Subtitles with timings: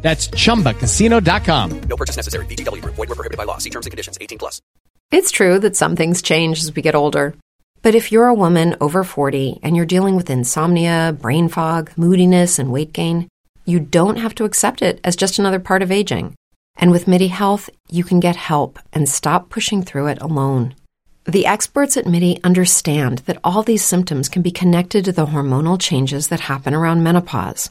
[0.00, 1.80] That's chumbacasino.com.
[1.80, 2.46] No purchase necessary.
[2.46, 2.94] VGW Group.
[2.94, 3.58] Void were prohibited by law.
[3.58, 4.16] See terms and conditions.
[4.20, 4.62] 18 plus.
[5.10, 7.34] It's true that some things change as we get older.
[7.82, 12.58] But if you're a woman over 40 and you're dealing with insomnia, brain fog, moodiness,
[12.58, 13.28] and weight gain,
[13.64, 16.34] you don't have to accept it as just another part of aging.
[16.76, 20.74] And with MIDI Health, you can get help and stop pushing through it alone.
[21.24, 25.80] The experts at MIDI understand that all these symptoms can be connected to the hormonal
[25.80, 27.70] changes that happen around menopause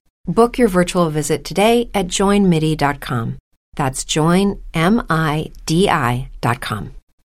[0.27, 3.39] Book your virtual visit today at joinmidi.com.
[3.75, 4.55] That's joinmidi.com.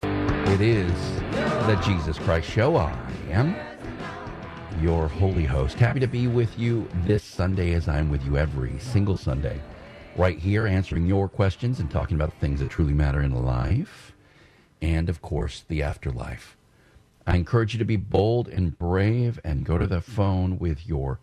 [0.03, 0.93] It is
[1.67, 2.77] the Jesus Christ Show.
[2.77, 2.93] I
[3.31, 3.55] am
[4.83, 5.79] your holy host.
[5.79, 9.61] Happy to be with you this Sunday as I'm with you every single Sunday.
[10.17, 14.13] Right here, answering your questions and talking about things that truly matter in life
[14.83, 16.57] and, of course, the afterlife.
[17.25, 21.21] I encourage you to be bold and brave and go to the phone with your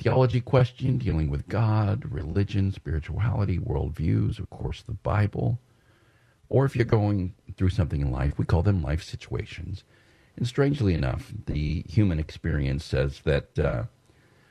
[0.00, 5.58] theology question dealing with God, religion, spirituality, worldviews, of course, the Bible.
[6.48, 9.84] Or if you're going through something in life, we call them life situations.
[10.36, 13.84] And strangely enough, the human experience says that uh,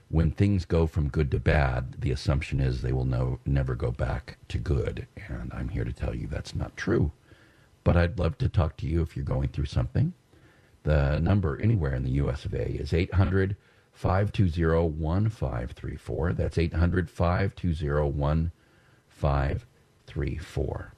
[0.10, 3.92] when things go from good to bad, the assumption is they will no, never go
[3.92, 5.08] back to good.
[5.28, 7.12] And I'm here to tell you that's not true.
[7.84, 10.14] But I'd love to talk to you if you're going through something.
[10.84, 13.56] The number anywhere in the US of A is 800-
[14.00, 16.34] 520 1534.
[16.34, 18.52] That's 800 520
[19.20, 20.94] 1534.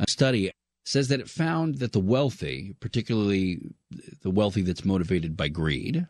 [0.00, 0.50] A study
[0.84, 3.60] says that it found that the wealthy, particularly
[4.22, 6.08] the wealthy that's motivated by greed,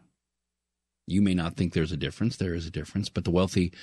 [1.06, 3.74] you may not think there's a difference, there is a difference, but the wealthy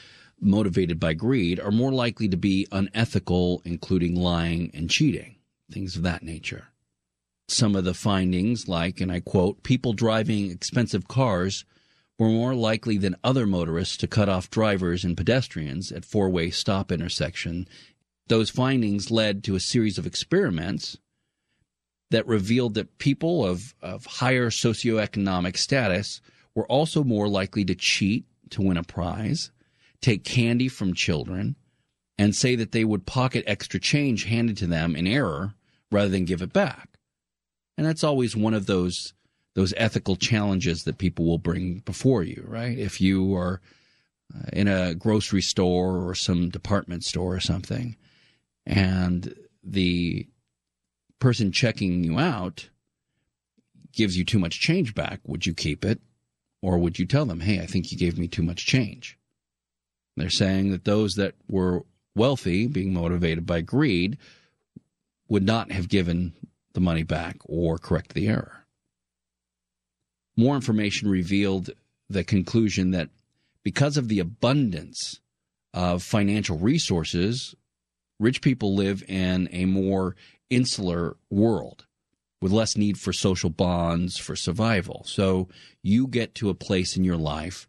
[0.41, 5.35] motivated by greed are more likely to be unethical, including lying and cheating,
[5.69, 6.69] things of that nature
[7.47, 11.65] some of the findings, like, and I quote, people driving expensive cars
[12.19, 16.49] were more likely than other motorists to cut off drivers and pedestrians at four way
[16.49, 17.67] stop intersection.
[18.27, 20.97] Those findings led to a series of experiments
[22.09, 26.21] that revealed that people of, of higher socioeconomic status
[26.55, 29.51] were also more likely to cheat to win a prize,
[30.01, 31.55] take candy from children,
[32.17, 35.53] and say that they would pocket extra change handed to them in error
[35.91, 36.96] rather than give it back
[37.77, 39.13] and that's always one of those
[39.55, 42.77] those ethical challenges that people will bring before you, right?
[42.77, 43.59] If you are
[44.35, 47.95] uh, in a grocery store or some department store or something,
[48.67, 49.33] and
[49.63, 50.27] the
[51.19, 52.69] person checking you out
[53.91, 55.99] gives you too much change back, would you keep it?
[56.61, 59.17] Or would you tell them, hey, I think you gave me too much change?
[60.15, 61.83] They're saying that those that were
[62.15, 64.17] wealthy, being motivated by greed,
[65.29, 66.33] would not have given
[66.77, 68.67] the money back or correct the error.
[70.37, 71.71] More information revealed
[72.07, 73.09] the conclusion that
[73.63, 75.19] because of the abundance
[75.73, 77.55] of financial resources,
[78.19, 80.15] rich people live in a more
[80.51, 81.87] insular world
[82.43, 85.03] with less need for social bonds for survival.
[85.07, 85.49] So
[85.81, 87.67] you get to a place in your life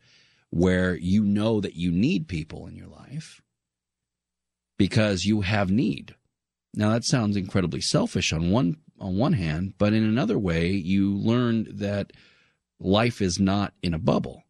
[0.51, 3.41] where you know that you need people in your life
[4.79, 6.15] because you have need.
[6.75, 11.17] Now that sounds incredibly selfish on one on one hand, but in another way, you
[11.17, 12.13] learn that
[12.81, 14.45] life is not in a bubble.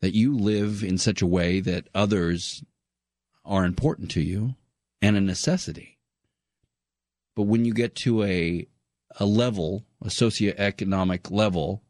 [0.00, 2.64] That you live in such a way that others
[3.44, 4.56] are important to you
[5.00, 5.98] and a necessity.
[7.34, 8.66] But when you get to a
[9.16, 11.82] a level, a socioeconomic level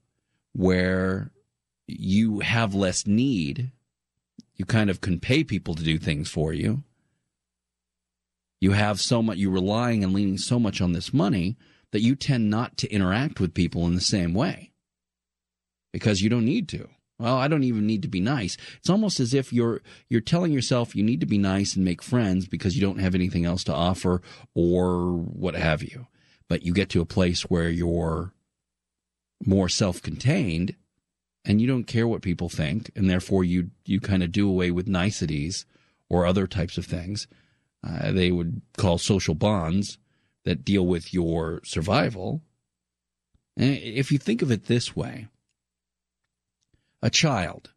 [0.52, 1.30] where
[1.86, 3.70] you have less need,
[4.56, 6.82] you kind of can pay people to do things for you
[8.62, 11.56] you have so much you're relying and leaning so much on this money
[11.90, 14.70] that you tend not to interact with people in the same way
[15.92, 16.88] because you don't need to
[17.18, 18.56] Well, I don't even need to be nice.
[18.78, 22.02] It's almost as if you're you're telling yourself you need to be nice and make
[22.02, 24.22] friends because you don't have anything else to offer
[24.54, 26.06] or what have you.
[26.48, 28.32] But you get to a place where you're
[29.44, 30.76] more self-contained
[31.44, 34.70] and you don't care what people think and therefore you you kind of do away
[34.70, 35.66] with niceties
[36.08, 37.26] or other types of things.
[37.86, 39.98] Uh, they would call social bonds
[40.44, 42.42] that deal with your survival.
[43.56, 45.28] And if you think of it this way,
[47.02, 47.72] a child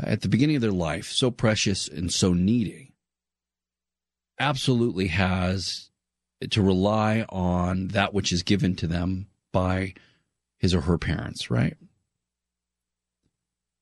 [0.00, 2.92] at the beginning of their life, so precious and so needy,
[4.38, 5.90] absolutely has
[6.50, 9.94] to rely on that which is given to them by
[10.58, 11.76] his or her parents, right?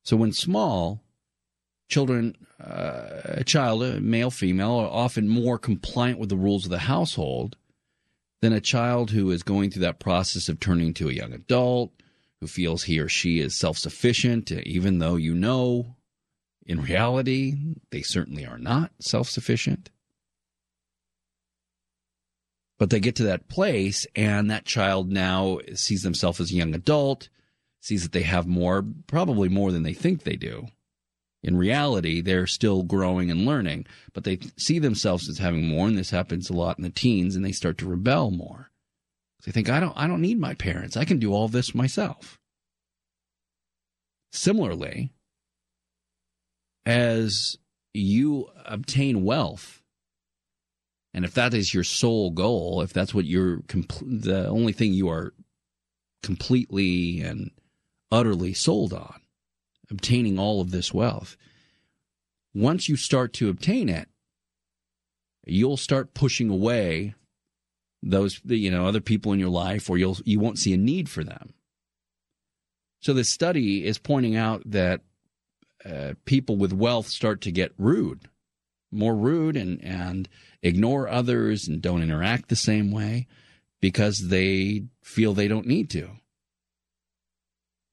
[0.05, 1.03] So when small,
[1.89, 6.79] children, uh, a child, male, female, are often more compliant with the rules of the
[6.81, 7.57] household
[8.41, 11.93] than a child who is going through that process of turning to a young adult,
[12.41, 15.97] who feels he or she is self sufficient, even though you know
[16.65, 17.55] in reality
[17.91, 19.91] they certainly are not self sufficient.
[22.79, 26.75] But they get to that place, and that child now sees themselves as a young
[26.75, 27.31] adult,
[27.81, 30.67] sees that they have more, probably more than they think they do.
[31.43, 35.97] In reality, they're still growing and learning, but they see themselves as having more, and
[35.97, 38.71] this happens a lot in the teens, and they start to rebel more.
[39.45, 40.97] They think, I don't, I don't need my parents.
[40.97, 42.39] I can do all this myself.
[44.33, 45.13] Similarly,
[46.85, 47.59] as
[47.95, 49.83] you obtain wealth,
[51.15, 54.93] and if that is your sole goal, if that's what you're, compl- the only thing
[54.93, 55.33] you are
[56.23, 57.53] completely and
[58.11, 59.21] utterly sold on,
[59.91, 61.37] obtaining all of this wealth,
[62.55, 64.09] once you start to obtain it,
[65.45, 67.15] you'll start pushing away
[68.03, 71.09] those you know other people in your life or you'll you won't see a need
[71.09, 71.55] for them.
[73.01, 75.03] So this study is pointing out that
[75.85, 78.29] uh, people with wealth start to get rude
[78.91, 80.29] more rude and and
[80.63, 83.27] ignore others and don't interact the same way
[83.81, 86.11] because they feel they don't need to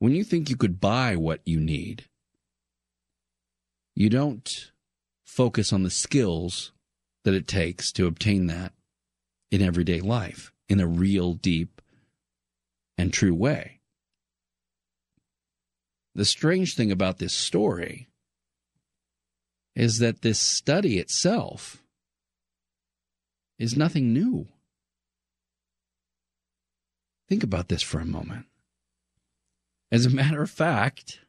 [0.04, 2.10] when you think you could buy what you need
[3.96, 4.74] you don't
[5.24, 6.74] focus on the skills
[7.24, 8.74] that it takes to obtain that
[9.50, 11.82] in everyday life in a real, deep,
[12.98, 13.80] and true way.
[16.16, 18.10] The strange thing about this story
[19.74, 21.82] is that this study itself
[23.58, 24.48] is nothing new.
[27.30, 28.48] Think about this for a moment.
[29.94, 31.20] As a matter of fact,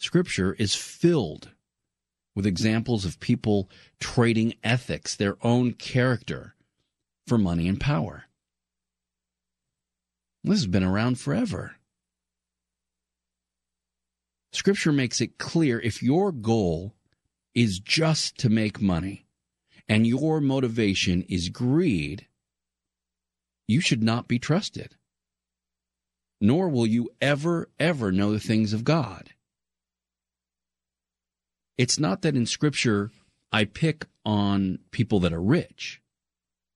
[0.00, 1.50] Scripture is filled
[2.34, 3.70] with examples of people
[4.00, 6.56] trading ethics, their own character,
[7.28, 8.24] for money and power.
[10.42, 11.76] This has been around forever.
[14.50, 16.96] Scripture makes it clear if your goal
[17.54, 19.24] is just to make money
[19.88, 22.26] and your motivation is greed,
[23.68, 24.96] you should not be trusted.
[26.40, 29.30] Nor will you ever, ever know the things of God.
[31.78, 33.10] It's not that in Scripture
[33.52, 36.00] I pick on people that are rich.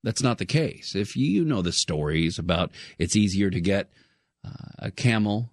[0.02, 0.94] That's not the case.
[0.94, 3.90] If you know the stories about it's easier to get
[4.44, 5.52] uh, a camel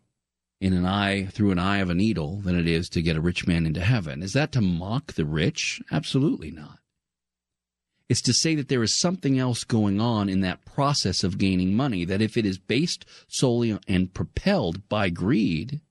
[0.61, 3.21] in an eye through an eye of a needle than it is to get a
[3.21, 5.81] rich man into heaven, is that to mock the rich?
[5.91, 6.79] Absolutely not.
[8.09, 11.73] It's to say that there is something else going on in that process of gaining
[11.73, 15.81] money, that if it is based solely and propelled by greed,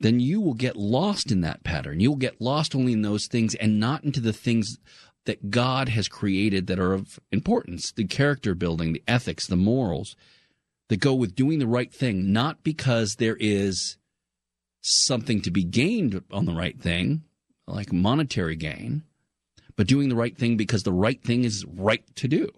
[0.00, 2.00] then you will get lost in that pattern.
[2.00, 4.78] You'll get lost only in those things and not into the things
[5.26, 10.16] that God has created that are of importance the character building, the ethics, the morals
[10.88, 13.98] that go with doing the right thing, not because there is
[14.80, 17.22] something to be gained on the right thing,
[17.66, 19.02] like monetary gain,
[19.76, 22.48] but doing the right thing because the right thing is right to do.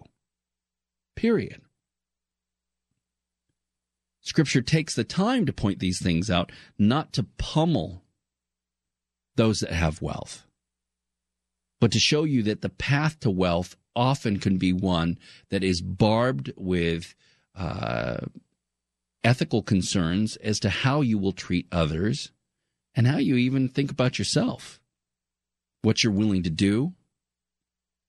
[1.15, 1.61] Period.
[4.21, 8.03] Scripture takes the time to point these things out, not to pummel
[9.35, 10.45] those that have wealth,
[11.81, 15.17] but to show you that the path to wealth often can be one
[15.49, 17.15] that is barbed with
[17.55, 18.17] uh,
[19.23, 22.31] ethical concerns as to how you will treat others
[22.95, 24.79] and how you even think about yourself,
[25.81, 26.93] what you're willing to do,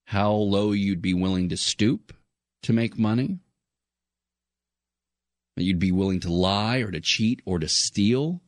[0.06, 2.12] how low you'd be willing to stoop
[2.62, 3.38] to make money
[5.56, 8.42] you'd be willing to lie or to cheat or to steal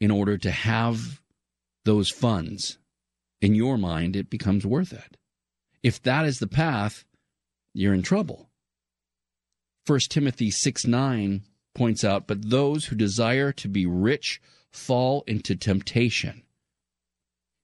[0.00, 1.20] in order to have
[1.84, 2.78] those funds.
[3.40, 5.16] In your mind, it becomes worth it.
[5.82, 7.04] If that is the path,
[7.72, 8.50] you're in trouble.
[9.86, 11.42] 1 Timothy 6 9
[11.74, 14.40] points out, but those who desire to be rich
[14.72, 16.42] fall into temptation,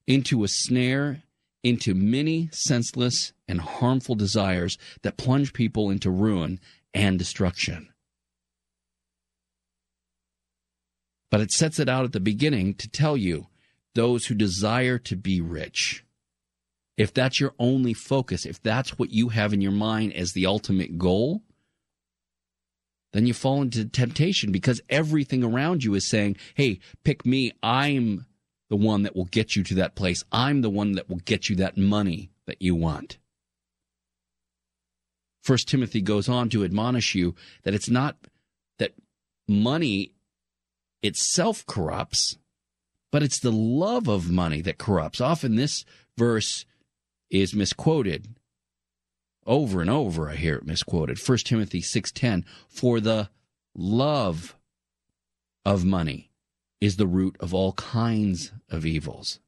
[0.06, 1.22] into a snare,
[1.62, 6.60] into many senseless and harmful desires that plunge people into ruin
[6.94, 7.88] and destruction.
[11.30, 13.46] But it sets it out at the beginning to tell you
[13.94, 16.04] those who desire to be rich.
[16.96, 20.46] If that's your only focus, if that's what you have in your mind as the
[20.46, 21.42] ultimate goal,
[23.12, 27.52] then you fall into temptation because everything around you is saying, hey, pick me.
[27.62, 28.26] I'm
[28.70, 30.24] the one that will get you to that place.
[30.32, 33.18] I'm the one that will get you that money that you want.
[35.42, 37.34] First Timothy goes on to admonish you
[37.64, 38.16] that it's not
[38.78, 38.92] that
[39.48, 40.12] money
[41.02, 42.36] itself corrupts,
[43.10, 45.20] but it's the love of money that corrupts.
[45.20, 45.84] Often this
[46.16, 46.64] verse
[47.28, 48.28] is misquoted
[49.46, 51.18] over and over I hear it misquoted.
[51.18, 53.30] 1 Timothy 6:10 for the
[53.74, 54.56] love
[55.64, 56.29] of money
[56.80, 59.38] is the root of all kinds of evils.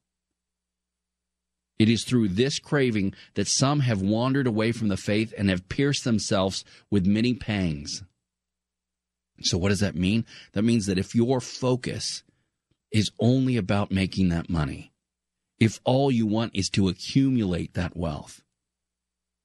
[1.79, 5.69] It is through this craving that some have wandered away from the faith and have
[5.69, 8.03] pierced themselves with many pangs.
[9.41, 10.25] So, what does that mean?
[10.53, 12.23] That means that if your focus
[12.91, 14.91] is only about making that money,
[15.59, 18.43] if all you want is to accumulate that wealth,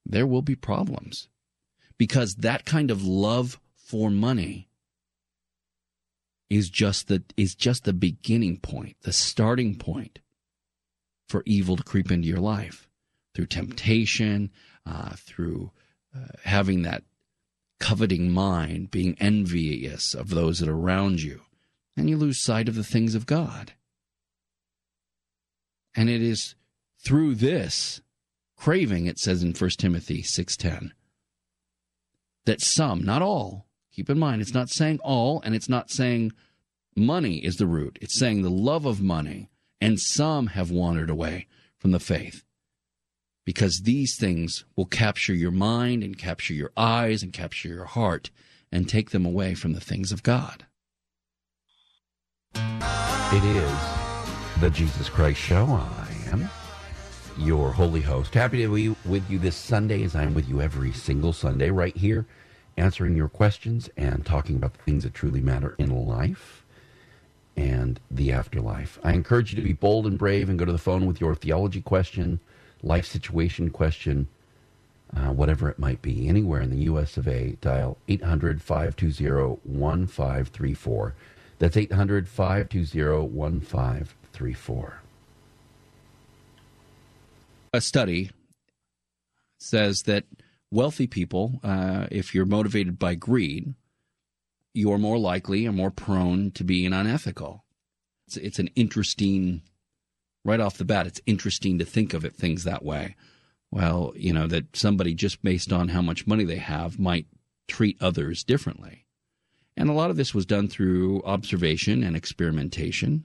[0.05, 1.29] there will be problems.
[1.97, 4.68] Because that kind of love for money
[6.51, 10.21] is just the is just the beginning point, the starting point
[11.29, 12.89] for evil to creep into your life
[13.35, 14.51] through temptation,
[14.87, 15.71] uh, through
[16.17, 17.05] uh, having that
[17.79, 21.43] coveting mind, being envious of those that are around you,
[21.97, 23.73] and you lose sight of the things of God.
[25.95, 26.55] And it is
[26.99, 28.01] through this
[28.57, 30.91] craving, it says in 1 Timothy 6.10,
[32.47, 33.68] that some, not all,
[33.99, 36.31] keep in mind, it's not saying all, and it's not saying
[36.95, 37.99] money is the root.
[38.01, 39.51] It's saying the love of money,
[39.81, 42.45] and some have wandered away from the faith.
[43.45, 48.31] Because these things will capture your mind and capture your eyes and capture your heart
[48.71, 50.65] and take them away from the things of God.
[52.55, 53.79] It is
[54.61, 55.67] the Jesus Christ Show.
[55.67, 56.49] I am
[57.37, 58.33] your holy host.
[58.35, 61.97] Happy to be with you this Sunday as I'm with you every single Sunday right
[61.97, 62.27] here,
[62.79, 66.65] answering your questions and talking about the things that truly matter in life
[67.57, 68.99] and the afterlife.
[69.03, 71.35] I encourage you to be bold and brave and go to the phone with your
[71.35, 72.41] theology question,
[72.83, 74.29] life situation question,
[75.17, 77.17] uh, whatever it might be, anywhere in the U.S.
[77.17, 77.57] of A.
[77.61, 81.15] Dial 800 520 1534.
[81.59, 85.03] That's 800 520 1534.
[87.75, 88.31] A study
[89.59, 90.25] says that
[90.71, 93.75] wealthy people, uh, if you're motivated by greed,
[94.75, 97.65] you're more likely and more prone to being unethical.
[98.27, 99.63] It's, it's an interesting,
[100.45, 103.17] right off the bat, it's interesting to think of it things that way.
[103.71, 107.27] Well, you know, that somebody just based on how much money they have might
[107.67, 109.05] treat others differently.
[109.77, 113.25] And a lot of this was done through observation and experimentation,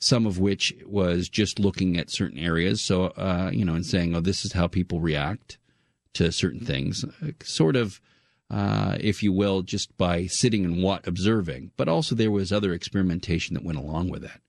[0.00, 2.80] some of which was just looking at certain areas.
[2.80, 5.58] So, uh, you know, and saying, oh, this is how people react
[6.14, 7.04] to certain things,
[7.42, 8.00] sort of
[8.50, 11.72] uh, if you will, just by sitting and what observing.
[11.76, 14.40] But also there was other experimentation that went along with that.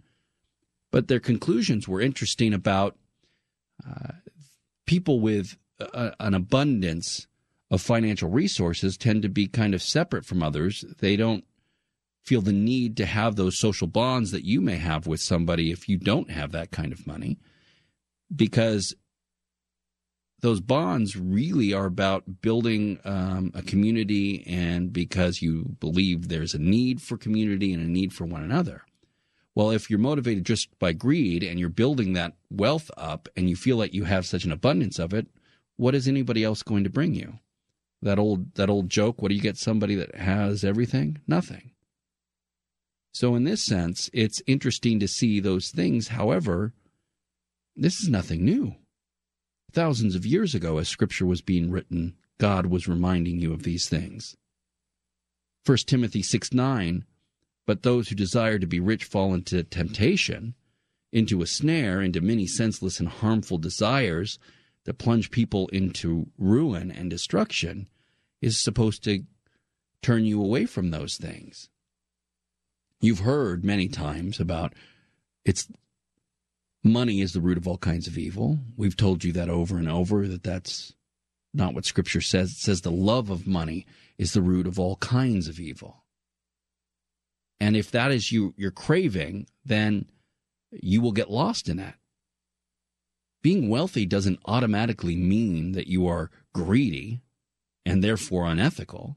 [0.91, 2.95] But their conclusions were interesting about
[3.87, 4.13] uh,
[4.85, 7.27] people with a, an abundance
[7.69, 10.85] of financial resources tend to be kind of separate from others.
[10.99, 11.43] They don't
[12.23, 15.89] feel the need to have those social bonds that you may have with somebody if
[15.89, 17.37] you don't have that kind of money
[18.33, 18.93] because
[20.41, 26.59] those bonds really are about building um, a community and because you believe there's a
[26.59, 28.83] need for community and a need for one another.
[29.55, 33.55] Well, if you're motivated just by greed and you're building that wealth up and you
[33.55, 35.27] feel like you have such an abundance of it,
[35.77, 37.39] what is anybody else going to bring you?
[38.03, 41.17] That old that old joke, what do you get somebody that has everything?
[41.25, 41.71] Nothing.
[43.11, 46.09] So in this sense, it's interesting to see those things.
[46.09, 46.73] However,
[47.75, 48.75] this is nothing new.
[49.71, 53.89] Thousands of years ago, as scripture was being written, God was reminding you of these
[53.89, 54.35] things.
[55.65, 57.05] 1 Timothy 6 9,
[57.65, 60.55] but those who desire to be rich fall into temptation,
[61.11, 64.39] into a snare, into many senseless and harmful desires
[64.85, 67.89] that plunge people into ruin and destruction,
[68.41, 69.23] is supposed to
[70.01, 71.69] turn you away from those things.
[73.01, 74.73] You've heard many times about
[75.43, 75.67] it's
[76.87, 78.59] money is the root of all kinds of evil.
[78.75, 80.93] We've told you that over and over that that's
[81.53, 82.51] not what scripture says.
[82.51, 83.85] It says the love of money
[84.17, 86.03] is the root of all kinds of evil.
[87.59, 90.05] And if that is you you're craving, then
[90.71, 91.95] you will get lost in that.
[93.41, 97.21] Being wealthy doesn't automatically mean that you are greedy
[97.85, 99.15] and therefore unethical.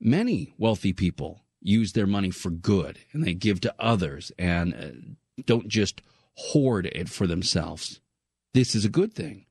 [0.00, 5.14] Many wealthy people use their money for good and they give to others and uh,
[5.44, 6.00] don't just
[6.34, 8.00] hoard it for themselves.
[8.54, 9.46] This is a good thing.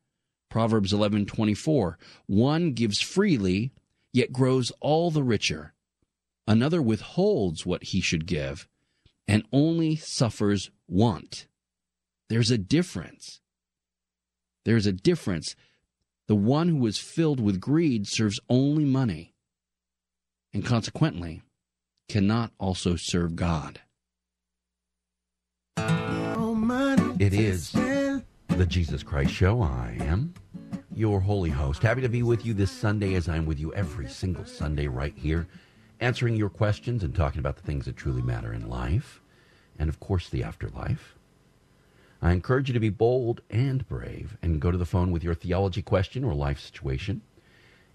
[0.50, 3.72] Proverbs 11:24 One gives freely
[4.14, 5.74] yet grows all the richer.
[6.48, 8.68] Another withholds what he should give
[9.28, 11.48] and only suffers want.
[12.30, 13.42] There's a difference.
[14.64, 15.56] There's a difference.
[16.28, 19.36] The one who is filled with greed serves only money
[20.54, 21.42] and consequently
[22.08, 23.82] cannot also serve God.
[27.18, 29.62] It is the Jesus Christ Show.
[29.62, 30.34] I am
[30.94, 31.82] your holy host.
[31.82, 35.14] Happy to be with you this Sunday as I'm with you every single Sunday right
[35.16, 35.48] here,
[36.02, 39.22] answering your questions and talking about the things that truly matter in life
[39.80, 41.16] and, of course, the afterlife.
[42.22, 45.36] I encourage you to be bold and brave and go to the phone with your
[45.36, 47.22] theology question or life situation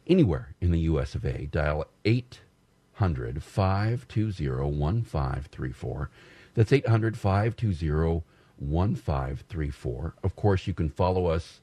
[0.07, 1.15] anywhere in the U.S.
[1.15, 1.47] of A.
[1.47, 6.11] Dial 800 520 1534.
[6.55, 8.23] That's 800 520
[8.59, 10.15] 1534.
[10.23, 11.61] Of course, you can follow us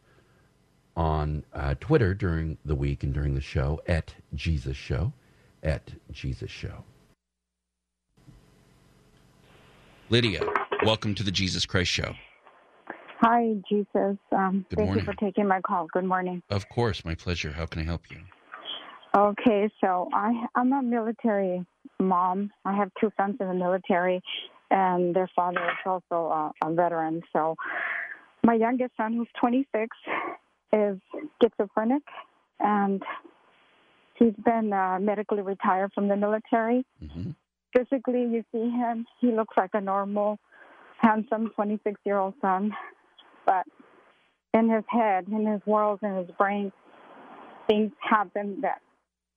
[0.95, 5.13] on uh, Twitter during the week and during the show at Jesus Show.
[5.61, 6.83] At Jesus Show.
[10.09, 10.41] Lydia,
[10.85, 12.15] welcome to the Jesus Christ Show.
[13.19, 14.17] Hi, Jesus.
[14.31, 15.05] Um, Good thank morning.
[15.05, 15.87] you for taking my call.
[15.91, 16.41] Good morning.
[16.49, 17.51] Of course, my pleasure.
[17.51, 18.19] How can I help you?
[19.15, 21.65] Okay, so I, I'm a military
[21.99, 22.51] mom.
[22.63, 24.21] I have two sons in the military,
[24.71, 27.21] and their father is also a, a veteran.
[27.33, 27.55] So
[28.43, 29.95] my youngest son, who's 26,
[30.73, 30.97] is
[31.41, 32.03] schizophrenic,
[32.59, 33.01] and
[34.15, 36.85] he's been uh, medically retired from the military.
[36.99, 37.31] hmm
[37.75, 40.39] physically you see him he looks like a normal
[40.99, 42.71] handsome 26 year old son
[43.45, 43.65] but
[44.53, 46.71] in his head in his world in his brain
[47.67, 48.81] things happen that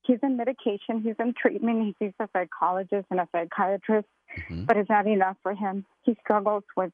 [0.07, 4.67] he's in medication he's in treatment he sees a psychologist and a psychiatrist Mhm.
[4.67, 6.93] but it's not enough for him he struggles with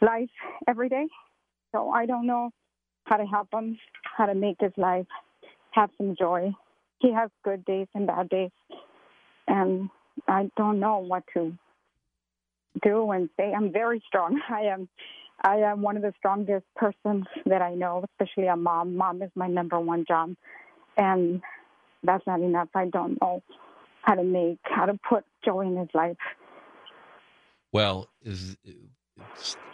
[0.00, 0.30] life
[0.66, 1.06] every day
[1.72, 2.50] so i don't know
[3.04, 3.78] how to help him
[4.16, 5.06] how to make his life
[5.70, 6.52] have some joy
[7.00, 8.50] he has good days and bad days
[9.48, 9.90] and
[10.26, 11.52] I don't know what to
[12.82, 13.52] do and say.
[13.52, 14.40] I'm very strong.
[14.48, 14.88] I am
[15.42, 18.96] I am one of the strongest persons that I know, especially a mom.
[18.96, 20.34] Mom is my number one job.
[20.96, 21.42] And
[22.02, 22.68] that's not enough.
[22.74, 23.42] I don't know
[24.02, 26.16] how to make how to put joy in his life.
[27.72, 28.56] Well, is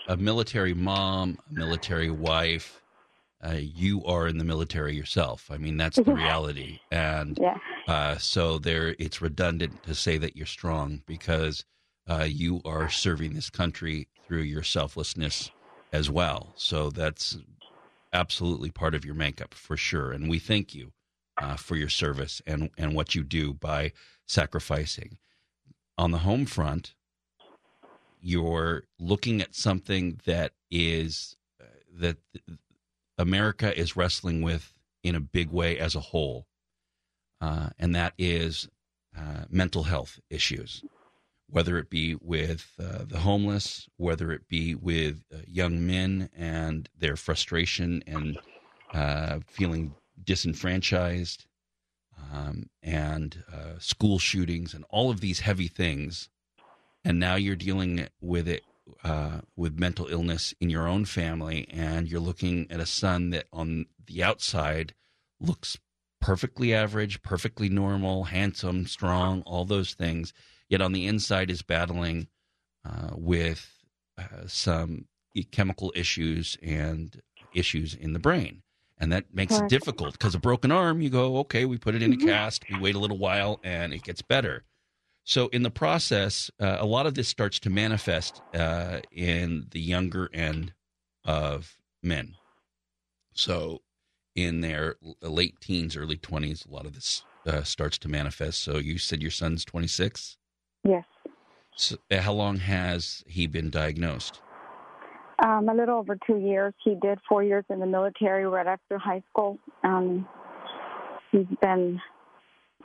[0.06, 2.82] a military mom, a military wife.
[3.44, 5.50] Uh, you are in the military yourself.
[5.50, 7.58] I mean, that's the reality, and Yeah.
[7.86, 8.96] uh, so there.
[8.98, 11.64] It's redundant to say that you're strong because
[12.08, 15.52] uh, you are serving this country through your selflessness
[15.92, 16.54] as well.
[16.56, 17.36] So that's
[18.12, 20.92] absolutely part of your makeup for sure, and we thank you
[21.40, 23.92] uh, for your service and and what you do by
[24.26, 25.18] sacrificing.
[25.96, 26.94] On the home front,
[28.20, 32.16] you're looking at something that is uh, that
[33.16, 34.72] America is wrestling with
[35.04, 36.46] in a big way as a whole,
[37.40, 38.68] uh, and that is
[39.16, 40.82] uh, mental health issues,
[41.48, 46.88] whether it be with uh, the homeless, whether it be with uh, young men and
[46.98, 48.38] their frustration and
[49.46, 51.46] feeling disenfranchised,
[52.32, 56.28] um, and uh, school shootings, and all of these heavy things
[57.04, 58.62] and now you're dealing with it
[59.02, 63.46] uh, with mental illness in your own family, and you're looking at a son that
[63.52, 64.94] on the outside
[65.40, 65.78] looks
[66.20, 70.32] perfectly average, perfectly normal, handsome, strong, all those things,
[70.68, 72.28] yet on the inside is battling
[72.84, 73.70] uh, with
[74.18, 75.06] uh, some
[75.50, 77.20] chemical issues and
[77.54, 78.62] issues in the brain.
[78.98, 82.02] And that makes it difficult because a broken arm, you go, okay, we put it
[82.02, 84.64] in a cast, we wait a little while, and it gets better.
[85.24, 89.80] So, in the process, uh, a lot of this starts to manifest uh, in the
[89.80, 90.74] younger end
[91.24, 92.34] of men.
[93.32, 93.80] So,
[94.34, 98.62] in their late teens, early 20s, a lot of this uh, starts to manifest.
[98.62, 100.36] So, you said your son's 26.
[100.84, 101.04] Yes.
[101.74, 104.42] So, uh, how long has he been diagnosed?
[105.42, 106.74] Um, a little over two years.
[106.84, 109.58] He did four years in the military right after high school.
[109.82, 110.28] Um,
[111.32, 112.00] he's been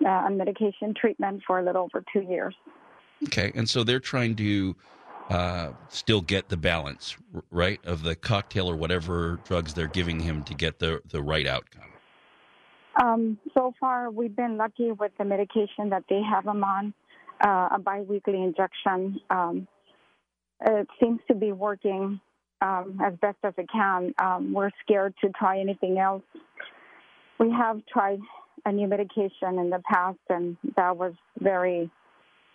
[0.03, 2.55] uh, on medication treatment for a little over two years.
[3.25, 3.51] Okay.
[3.53, 4.75] And so they're trying to
[5.29, 7.15] uh, still get the balance,
[7.51, 11.45] right, of the cocktail or whatever drugs they're giving him to get the, the right
[11.45, 11.83] outcome.
[13.01, 16.93] Um, so far, we've been lucky with the medication that they have him on,
[17.45, 19.21] uh, a biweekly injection.
[19.29, 19.67] Um,
[20.61, 22.19] it seems to be working
[22.61, 24.13] um, as best as it can.
[24.21, 26.23] Um, we're scared to try anything else.
[27.39, 28.19] We have tried
[28.65, 31.89] a new medication in the past, and that was very,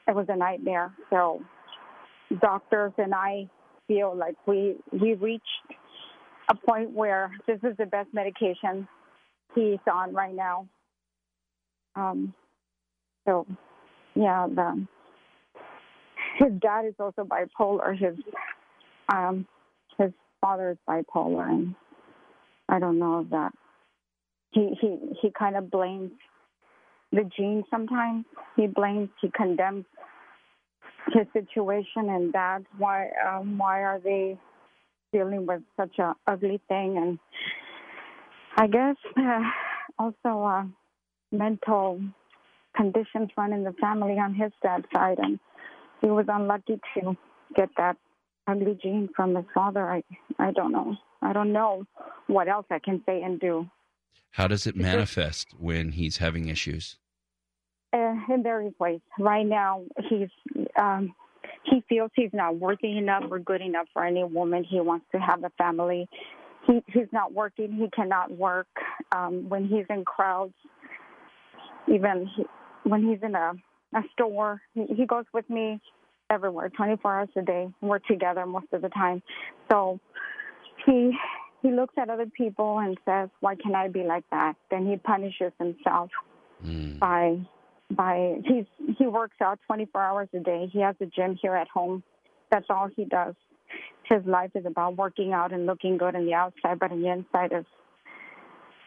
[0.07, 0.93] it was a nightmare.
[1.11, 1.41] So,
[2.41, 3.49] doctors and I
[3.87, 5.45] feel like we we reached
[6.51, 8.87] a point where this is the best medication
[9.55, 10.69] he's on right now.
[11.97, 12.35] Um,
[13.27, 13.47] so,
[14.15, 14.87] yeah, the,
[16.39, 17.97] his dad is also bipolar.
[17.97, 18.17] His
[19.13, 19.47] um,
[20.45, 21.75] father is bipolar, and
[22.69, 23.53] I don't know if that
[24.51, 26.11] he he he kind of blames
[27.13, 27.65] the gene.
[27.71, 28.27] Sometimes
[28.57, 29.87] he blames, he condemns
[31.15, 34.39] his situation, and that's why um, why are they
[35.13, 36.99] dealing with such a ugly thing?
[36.99, 37.19] And
[38.57, 39.41] I guess uh,
[39.99, 40.65] also uh,
[41.33, 42.03] mental
[42.77, 45.39] conditions run in the family on his dad's side, and
[46.03, 47.17] he was unlucky to
[47.57, 47.97] get that
[48.47, 49.91] ugly gene from his father.
[49.91, 50.03] I
[50.39, 50.97] I don't know.
[51.23, 51.87] I don't know
[52.27, 53.69] what else I can say and do.
[54.33, 56.97] How does it manifest when he's having issues?
[57.93, 59.01] Uh, in various ways.
[59.19, 60.29] Right now, he's
[60.77, 61.15] um,
[61.65, 64.65] he feels he's not worthy enough or good enough for any woman.
[64.65, 66.09] He wants to have a family.
[66.67, 67.73] He he's not working.
[67.73, 68.67] He cannot work
[69.15, 70.55] um, when he's in crowds.
[71.87, 72.45] Even he,
[72.83, 73.53] when he's in a
[73.95, 75.81] a store, he, he goes with me
[76.35, 77.69] everywhere, 24 hours a day.
[77.81, 79.23] We're together most of the time.
[79.71, 80.01] So
[80.85, 81.17] he
[81.63, 84.97] he looks at other people and says, "Why can I be like that?" Then he
[84.97, 86.11] punishes himself
[86.65, 86.99] Mm.
[86.99, 87.39] by
[87.91, 88.67] by he's
[88.99, 90.69] he works out 24 hours a day.
[90.73, 92.03] He has a gym here at home.
[92.51, 93.35] That's all he does.
[94.05, 97.11] His life is about working out and looking good on the outside, but on the
[97.11, 97.67] inside is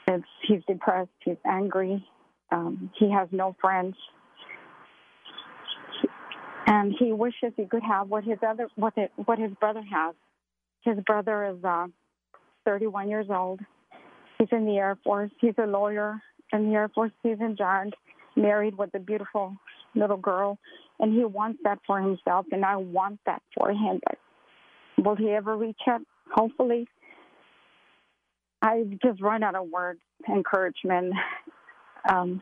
[0.07, 1.09] it's he's depressed.
[1.23, 2.07] He's angry.
[2.51, 3.95] Um, he has no friends,
[6.67, 8.93] and he wishes he could have what his other what
[9.25, 10.13] what his brother has.
[10.81, 11.87] His brother is uh,
[12.65, 13.61] 31 years old.
[14.37, 15.31] He's in the Air Force.
[15.41, 16.21] He's a lawyer
[16.53, 17.11] in the Air Force.
[17.23, 17.93] He's in JAG,
[18.35, 19.55] married with a beautiful
[19.95, 20.59] little girl,
[20.99, 23.99] and he wants that for himself, and I want that for him.
[24.05, 26.01] But will he ever reach it?
[26.31, 26.87] Hopefully.
[28.61, 31.13] I just run out of words, encouragement.
[32.09, 32.41] Um,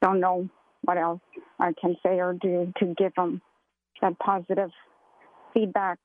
[0.00, 0.48] don't know
[0.82, 1.20] what else
[1.58, 3.40] I can say or do to give him
[4.00, 4.70] that positive
[5.52, 5.98] feedback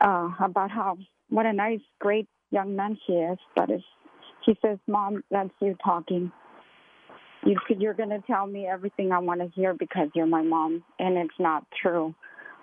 [0.00, 0.98] uh, about how
[1.30, 3.38] what a nice, great young man he is.
[3.54, 3.82] But if
[4.44, 6.32] he says, "Mom, that's you talking,"
[7.44, 10.84] you, you're going to tell me everything I want to hear because you're my mom,
[10.98, 12.14] and it's not true.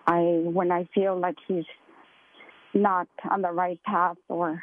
[0.07, 1.65] I when I feel like he's
[2.73, 4.61] not on the right path or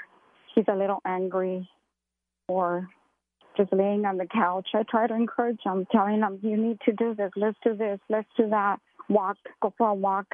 [0.55, 1.68] he's a little angry
[2.46, 2.88] or
[3.57, 6.93] just laying on the couch, I try to encourage him, telling him, you need to
[6.93, 10.27] do this, let's do this, let's do that, walk, go for a walk.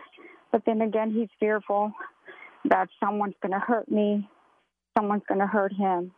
[0.53, 1.93] But then again, he's fearful
[2.67, 4.29] that someone's going to hurt me,
[4.97, 6.13] someone's going to hurt him.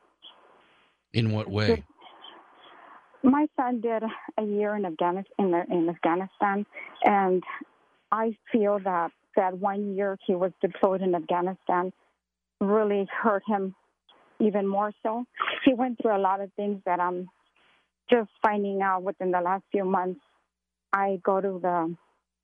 [1.12, 1.84] In what way?
[3.22, 4.02] My son did
[4.38, 6.64] a year in Afghanistan, in, in Afghanistan,
[7.04, 7.42] and
[8.12, 11.92] I feel that that one year he was deployed in Afghanistan
[12.60, 13.74] really hurt him
[14.40, 15.24] even more so.
[15.64, 17.28] He went through a lot of things that I'm
[18.10, 20.20] just finding out within the last few months.
[20.92, 21.94] I go to the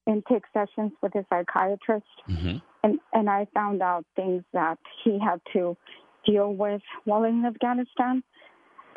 [0.07, 5.41] intake sessions with a psychiatrist, hmm and, and I found out things that he had
[5.55, 5.77] to
[6.25, 8.23] deal with while in Afghanistan.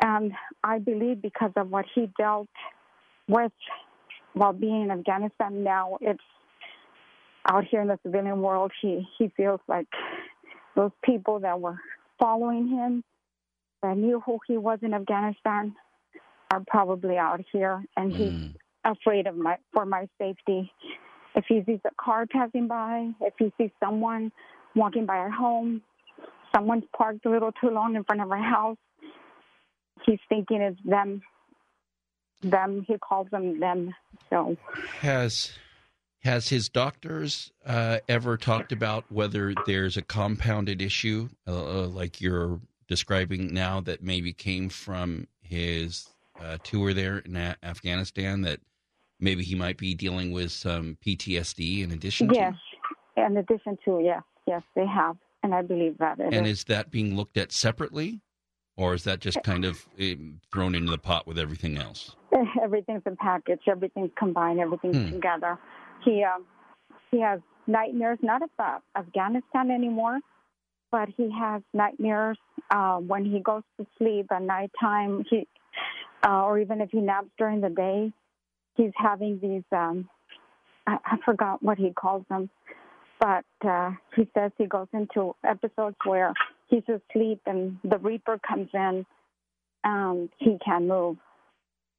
[0.00, 0.32] And
[0.62, 2.48] I believe because of what he dealt
[3.26, 3.50] with
[4.34, 6.22] while being in Afghanistan, now it's
[7.50, 9.88] out here in the civilian world, he, he feels like
[10.76, 11.78] those people that were
[12.20, 13.02] following him,
[13.82, 15.74] I knew who he was in Afghanistan,
[16.52, 18.54] are probably out here, and he's Mm.
[18.84, 20.72] afraid of my for my safety.
[21.34, 24.32] If he sees a car passing by, if he sees someone
[24.74, 25.82] walking by our home,
[26.54, 28.78] someone's parked a little too long in front of our house,
[30.04, 31.22] he's thinking it's them.
[32.42, 33.94] Them, he calls them them.
[34.28, 34.56] So
[35.00, 35.52] Has
[36.20, 42.20] has his doctors uh, ever talked about whether there's a compounded issue uh, uh, like
[42.20, 46.08] you're describing now that maybe came from his
[46.42, 48.60] uh, tour there in A- Afghanistan that
[49.18, 52.54] maybe he might be dealing with some PTSD in addition yes,
[53.16, 53.24] to?
[53.24, 56.18] in addition to yes, yes, they have, and I believe that.
[56.18, 56.58] And is.
[56.60, 58.20] is that being looked at separately?
[58.76, 60.14] Or is that just kind of eh,
[60.50, 62.16] thrown into the pot with everything else?
[62.62, 63.60] everything's a package.
[63.68, 64.58] Everything's combined.
[64.58, 65.10] Everything's Hmm.
[65.10, 65.58] together.
[66.04, 66.44] He um,
[67.10, 70.18] he has nightmares not about Afghanistan anymore,
[70.90, 72.38] but he has nightmares
[72.70, 75.24] uh, when he goes to sleep at nighttime.
[75.28, 75.46] He,
[76.26, 78.12] uh, or even if he naps during the day,
[78.76, 79.64] he's having these.
[79.72, 80.08] Um,
[80.86, 82.50] I, I forgot what he calls them,
[83.18, 86.32] but uh, he says he goes into episodes where
[86.68, 89.04] he's asleep and the Reaper comes in,
[89.84, 91.16] and he can't move,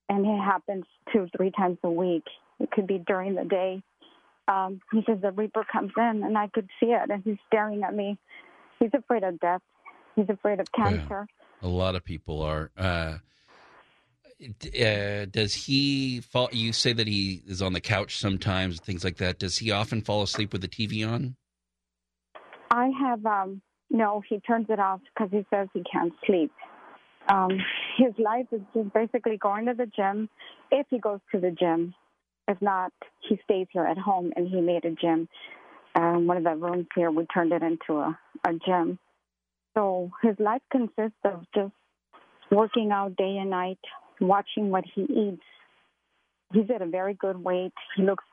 [0.09, 2.25] and it happens two, three times a week.
[2.59, 3.81] It could be during the day.
[4.47, 7.84] Um, he says the Reaper comes in, and I could see it, and he's staring
[7.84, 8.17] at me.
[8.80, 9.62] He's afraid of death.
[10.15, 11.27] He's afraid of cancer.
[11.62, 12.71] A lot of people are.
[12.77, 13.17] Uh,
[14.41, 16.49] uh, does he fall?
[16.51, 19.39] You say that he is on the couch sometimes, things like that.
[19.39, 21.36] Does he often fall asleep with the TV on?
[22.71, 26.51] I have um no, he turns it off because he says he can't sleep.
[27.27, 27.51] Um,
[27.97, 30.30] his life is just basically going to the gym
[30.71, 31.93] if he goes to the gym.
[32.47, 35.27] If not, he stays here at home and he made a gym.
[35.95, 38.97] Um, one of the rooms here, we turned it into a, a gym.
[39.73, 41.73] So his life consists of just
[42.49, 43.80] working out day and night,
[44.19, 45.41] watching what he eats.
[46.54, 47.73] He's at a very good weight.
[47.95, 48.23] He looks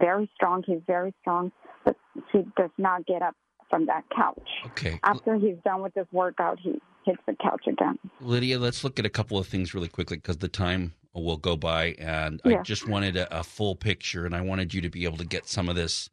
[0.00, 0.64] very strong.
[0.66, 1.52] He's very strong,
[1.84, 1.96] but
[2.32, 3.36] he does not get up
[3.70, 4.48] from that couch.
[4.66, 4.98] Okay.
[5.02, 7.98] After he's done with his workout, he hits the couch again.
[8.20, 11.56] Lydia, let's look at a couple of things really quickly because the time will go
[11.56, 15.04] by, and I just wanted a, a full picture, and I wanted you to be
[15.04, 16.10] able to get some of this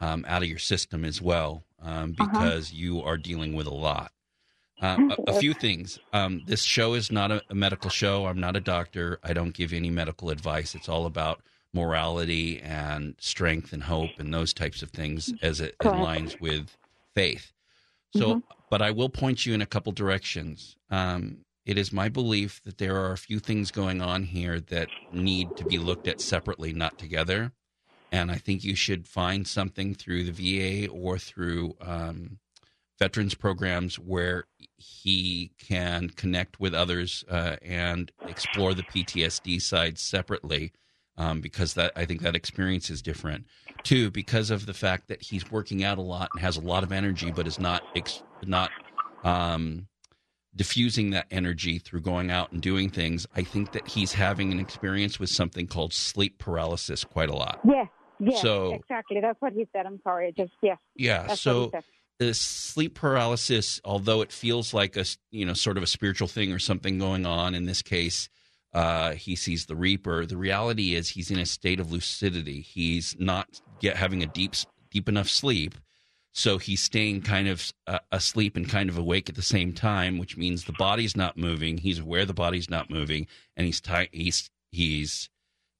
[0.00, 2.32] um, out of your system as well, um, Uh-huh.
[2.32, 4.12] because you are dealing with a lot.
[4.82, 5.98] Uh, a, a few things.
[6.12, 8.26] Um, this show is not a, a medical show.
[8.26, 9.18] I'm not a doctor.
[9.24, 10.74] I don't give any medical advice.
[10.74, 11.40] It's all about
[11.72, 15.96] morality and strength and hope and those types of things as it Correct.
[15.96, 16.76] aligns with
[17.14, 17.52] faith.
[18.14, 20.76] So, but I will point you in a couple directions.
[20.90, 24.88] Um, it is my belief that there are a few things going on here that
[25.12, 27.52] need to be looked at separately, not together.
[28.12, 32.38] And I think you should find something through the VA or through um,
[33.00, 34.44] veterans programs where
[34.76, 40.72] he can connect with others uh, and explore the PTSD side separately.
[41.18, 43.46] Um, because that I think that experience is different.
[43.82, 46.82] Two, because of the fact that he's working out a lot and has a lot
[46.82, 48.70] of energy, but is not ex- not
[49.24, 49.86] um,
[50.56, 53.26] diffusing that energy through going out and doing things.
[53.36, 57.60] I think that he's having an experience with something called sleep paralysis quite a lot.
[57.64, 57.88] Yes,
[58.18, 59.20] yes, So- exactly.
[59.20, 59.86] That's what he said.
[59.86, 60.32] I'm sorry.
[60.36, 61.34] Just yes, Yeah.
[61.34, 61.70] so
[62.18, 66.50] the sleep paralysis, although it feels like a you know sort of a spiritual thing
[66.52, 68.28] or something going on, in this case,
[68.72, 70.24] uh, he sees the Reaper.
[70.26, 72.62] The reality is he's in a state of lucidity.
[72.62, 74.54] He's not get having a deep
[74.90, 75.74] deep enough sleep,
[76.36, 80.18] so he's staying kind of uh, asleep and kind of awake at the same time,
[80.18, 81.78] which means the body's not moving.
[81.78, 85.30] He's aware the body's not moving, and he's ti- he's he's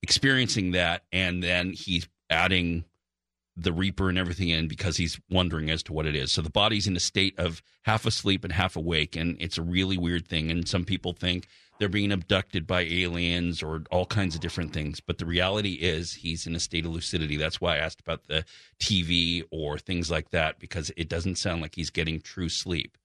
[0.03, 2.87] experiencing that, and then he's adding
[3.57, 6.31] the reaper and everything in because he's wondering as to what it is.
[6.31, 9.63] So the body's in a state of half asleep and half awake, and it's a
[9.63, 10.51] really weird thing.
[10.51, 15.01] And some people think they're being abducted by aliens or all kinds of different things.
[15.01, 17.37] But the reality is he's in a state of lucidity.
[17.37, 18.45] That's why I asked about the
[18.79, 22.99] TV or things like that because it doesn't sound like he's getting true sleep.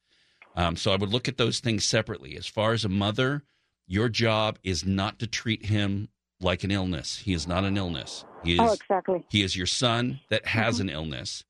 [0.56, 2.36] Um, so I would look at those things separately.
[2.36, 3.44] As far as a mother,
[3.88, 6.10] your job is not to treat him
[6.42, 7.20] like an illness.
[7.20, 8.26] He is not an illness.
[8.44, 9.26] He is Oh, exactly.
[9.30, 11.44] he is your son that has an illness,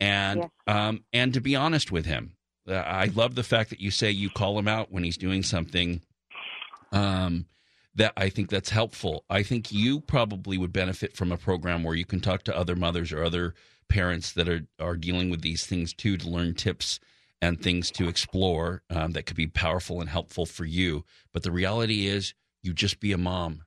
[0.00, 0.50] and Yes.
[0.66, 2.36] um, and to be honest with him,
[2.68, 5.42] uh, I love the fact that you say you call him out when he's doing
[5.42, 6.02] something.
[6.92, 7.46] Um,
[7.94, 9.24] that I think that's helpful.
[9.30, 12.76] I think you probably would benefit from a program where you can talk to other
[12.76, 13.54] mothers or other
[13.88, 17.00] parents that are are dealing with these things too to learn tips
[17.40, 21.04] and things to explore um, that could be powerful and helpful for you.
[21.32, 23.62] But the reality is, you just be a mom.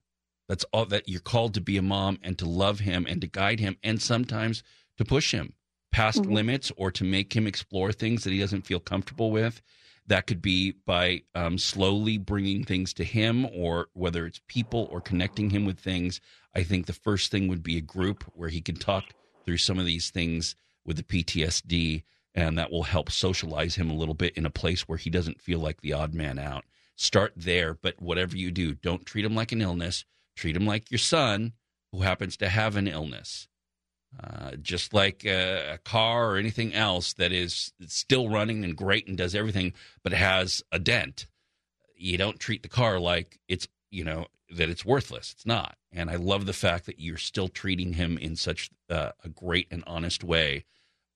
[0.50, 3.28] That's all that you're called to be a mom and to love him and to
[3.28, 4.64] guide him and sometimes
[4.98, 5.54] to push him
[5.92, 9.62] past limits or to make him explore things that he doesn't feel comfortable with.
[10.08, 15.02] That could be by um, slowly bringing things to him, or whether it's people or
[15.02, 16.20] connecting him with things.
[16.56, 19.04] I think the first thing would be a group where he can talk
[19.46, 23.96] through some of these things with the PTSD, and that will help socialize him a
[23.96, 26.66] little bit in a place where he doesn't feel like the odd man out.
[26.96, 30.06] Start there, but whatever you do, don't treat him like an illness.
[30.40, 31.52] Treat him like your son
[31.92, 33.50] who happens to have an illness.
[34.18, 39.06] Uh, just like a, a car or anything else that is still running and great
[39.06, 41.26] and does everything, but has a dent.
[41.94, 45.34] You don't treat the car like it's you know that it's worthless.
[45.34, 45.76] It's not.
[45.92, 49.68] And I love the fact that you're still treating him in such uh, a great
[49.70, 50.64] and honest way,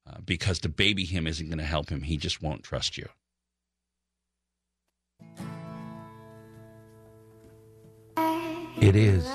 [0.06, 2.02] uh, because to baby him isn't going to help him.
[2.02, 3.08] He just won't trust you.
[8.84, 9.26] It is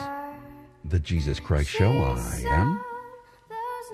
[0.85, 1.91] the Jesus Christ Show.
[1.91, 2.85] I am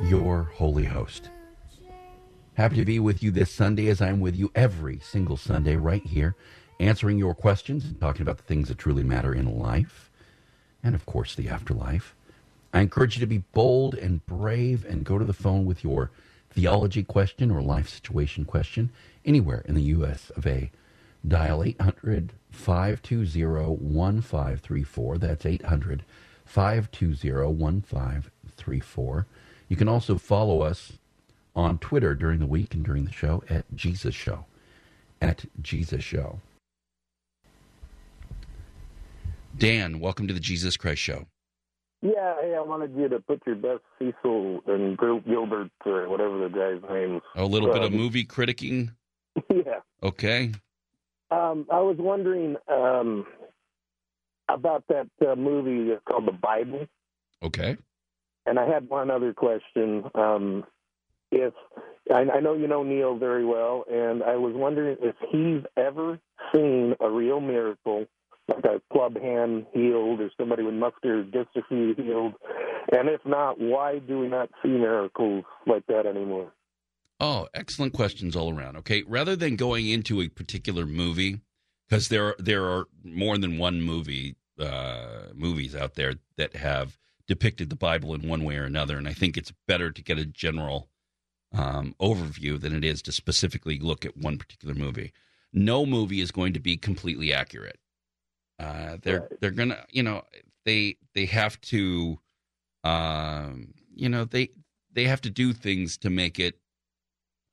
[0.03, 1.31] your holy host.
[2.55, 6.05] Happy to be with you this Sunday as I'm with you every single Sunday right
[6.05, 6.35] here,
[6.81, 10.11] answering your questions and talking about the things that truly matter in life
[10.83, 12.17] and, of course, the afterlife.
[12.73, 16.11] I encourage you to be bold and brave and go to the phone with your
[16.51, 18.91] theology question or life situation question
[19.25, 20.31] anywhere in the U.S.
[20.31, 20.73] of A.
[21.27, 25.19] Dial 800 520 1534.
[25.19, 26.05] That's 800
[26.45, 29.27] 520 1534.
[29.69, 30.93] You can also follow us
[31.57, 34.45] on Twitter during the week and during the show at Jesus Show.
[35.23, 36.41] At Jesus Show.
[39.57, 41.27] Dan, welcome to the Jesus Christ Show.
[42.03, 46.51] Yeah, hey, I wanted you to put your best Cecil and Gilbert or whatever the
[46.51, 47.23] guy's name.
[47.35, 48.91] A little bit of Um, movie critiquing.
[49.53, 49.81] Yeah.
[50.03, 50.53] Okay.
[51.35, 53.27] Um, I was wondering um,
[54.49, 56.87] about that uh, movie called The Bible,
[57.43, 57.77] Okay.
[58.47, 60.05] and I had one other question.
[60.15, 60.65] Um,
[61.33, 61.53] if
[62.13, 66.19] I, I know you know Neil very well, and I was wondering if he's ever
[66.53, 68.07] seen a real miracle,
[68.49, 72.35] like a club hand healed or somebody with muscular dystrophy healed,
[72.93, 76.53] and if not, why do we not see miracles like that anymore?
[77.21, 78.77] Oh, excellent questions all around.
[78.79, 81.41] Okay, rather than going into a particular movie,
[81.89, 87.71] because there there are more than one movie uh, movies out there that have depicted
[87.71, 90.27] the Bible in one way or another, and I think it's better to get a
[90.27, 90.91] general
[91.53, 95.13] um, overview than it is to specifically look at one particular movie.
[95.53, 97.79] No movie is going to be completely accurate.
[98.59, 99.41] Uh, they're Right.
[99.41, 100.23] they're gonna you know
[100.65, 102.19] they they have to
[102.83, 104.51] um, you know they
[104.93, 106.59] they have to do things to make it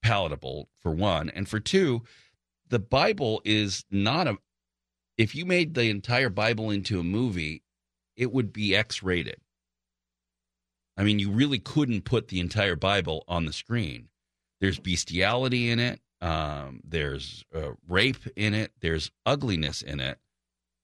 [0.02, 1.30] palatable for one.
[1.30, 2.04] And for two
[2.72, 4.38] the bible is not a
[5.18, 7.62] if you made the entire bible into a movie
[8.16, 9.40] it would be x rated
[10.98, 14.08] i mean you really couldn't put the entire bible on the screen.
[14.62, 16.00] There's bestiality in it.
[16.22, 18.72] Um, there's uh, rape in it.
[18.80, 20.20] There's ugliness in it.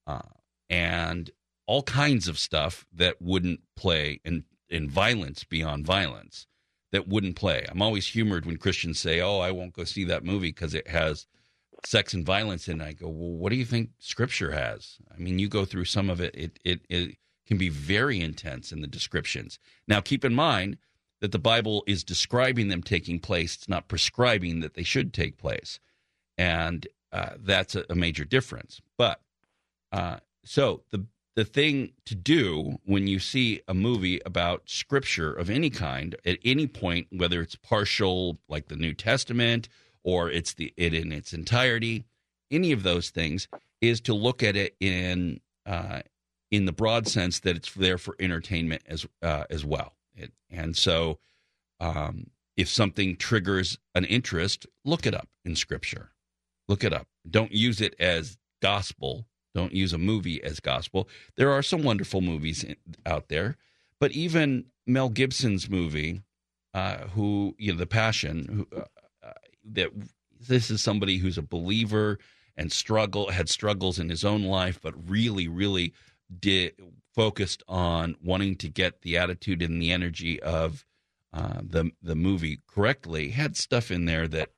[0.08, 0.21] Uh,
[0.67, 1.30] and
[1.67, 6.47] all kinds of stuff that wouldn't play in, in violence beyond violence
[6.91, 7.65] that wouldn't play.
[7.69, 10.88] I'm always humored when Christians say, "Oh, I won't go see that movie because it
[10.88, 11.28] has
[11.86, 15.17] sex and violence in it." I go, "Well, what do you think Scripture has?" I
[15.17, 18.82] mean, you go through some of it; it it, it can be very intense in
[18.82, 19.60] the descriptions.
[19.88, 20.78] Now, keep in mind
[21.19, 25.38] that the Bible is describing them taking place; it's not prescribing that they should take
[25.38, 25.80] place,
[26.38, 28.82] and uh, that's a, a major difference.
[28.97, 29.21] But
[29.91, 31.06] uh, so the
[31.38, 36.39] the thing to do when you see a movie about scripture of any kind at
[36.43, 39.69] any point, whether it's partial like the New Testament
[40.04, 42.06] or it's the it in its entirety,
[42.50, 43.47] any of those things,
[43.82, 46.02] is to look at it in uh,
[46.50, 49.93] in the broad sense that it's there for entertainment as uh, as well.
[50.15, 51.19] It, and so,
[51.80, 56.10] um, if something triggers an interest, look it up in Scripture.
[56.67, 57.06] Look it up.
[57.30, 61.09] Don't use it as gospel don't use a movie as gospel.
[61.35, 62.75] There are some wonderful movies in,
[63.07, 63.57] out there,
[63.99, 66.21] but even Mel Gibson's movie,
[66.75, 68.85] uh, who you know, The Passion, who, uh,
[69.23, 69.33] uh,
[69.71, 69.89] that
[70.47, 72.19] this is somebody who's a believer
[72.55, 75.91] and struggle had struggles in his own life, but really, really
[76.39, 76.73] did
[77.15, 80.85] focused on wanting to get the attitude and the energy of
[81.33, 83.29] uh, the the movie correctly.
[83.29, 84.51] Had stuff in there that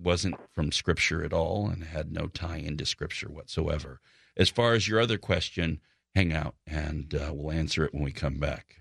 [0.00, 4.00] wasn't from scripture at all and had no tie into scripture whatsoever.
[4.36, 5.80] As far as your other question,
[6.14, 8.76] hang out and uh, we'll answer it when we come back.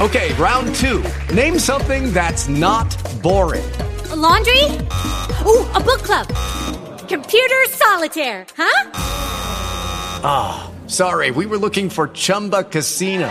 [0.00, 1.04] Okay, round two.
[1.32, 2.90] Name something that's not
[3.22, 3.70] boring.
[4.10, 4.64] A laundry?
[5.46, 6.26] Ooh, a book club.
[7.08, 8.90] Computer solitaire, huh?
[10.24, 13.30] Ah, sorry, we were looking for Chumba Casino.